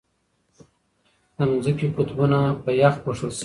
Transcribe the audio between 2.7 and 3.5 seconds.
یخ پوښل شوي دي.